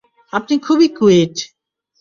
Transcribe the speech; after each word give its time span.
আপনি 0.33 0.55
খুব 0.59 0.79
কুইট! 0.97 1.35